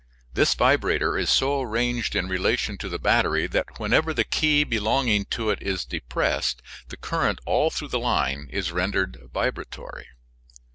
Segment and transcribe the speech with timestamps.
[0.33, 5.25] This vibrator is so arranged in relation to the battery that whenever the key belonging
[5.25, 10.07] to it is depressed the current all through the line is rendered vibratory.